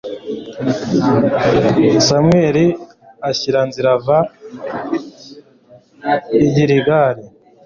samweli 2.07 2.65
ashyiranzira 3.29 3.89
ava 3.97 4.17
i 6.45 6.47
giligali 6.53 7.23